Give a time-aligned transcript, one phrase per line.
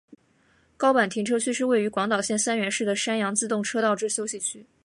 [0.77, 4.65] 高坂停车区是位于广岛县三原市的山阳自动车道之休息区。